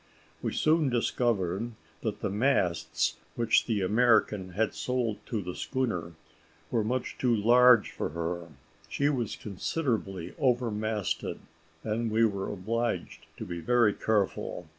We 0.41 0.51
soon 0.51 0.89
discovered 0.89 1.73
that 2.01 2.21
the 2.21 2.31
masts 2.31 3.17
which 3.35 3.67
the 3.67 3.81
American 3.83 4.53
had 4.53 4.73
sold 4.73 5.23
to 5.27 5.43
the 5.43 5.53
schooner 5.53 6.13
were 6.71 6.83
much 6.83 7.19
too 7.19 7.35
large 7.35 7.91
for 7.91 8.09
her: 8.09 8.47
she 8.89 9.09
was 9.09 9.35
considerably 9.35 10.33
overmasted, 10.39 11.37
and 11.83 12.09
we 12.09 12.25
were 12.25 12.51
obliged 12.51 13.27
to 13.37 13.45
be 13.45 13.59
very 13.61 13.93
careful. 13.93 14.67